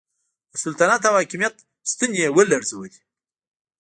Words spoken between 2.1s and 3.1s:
یې ولړزولې.